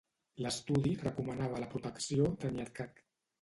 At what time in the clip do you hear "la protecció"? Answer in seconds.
1.65-2.27